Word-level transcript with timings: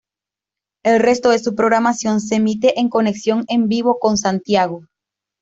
El 0.83 0.99
resto 0.99 1.29
de 1.29 1.37
su 1.37 1.53
programación 1.53 2.21
se 2.21 2.37
emite 2.37 2.79
en 2.79 2.89
conexión 2.89 3.45
en 3.47 3.67
vivo 3.67 3.99
con 3.99 4.17
Santiago. 4.17 4.87